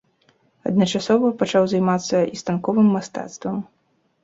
Адначасова 0.69 1.27
пачаў 1.43 1.63
займацца 1.75 2.17
і 2.33 2.43
станковым 2.43 2.91
мастацтвам. 2.97 3.63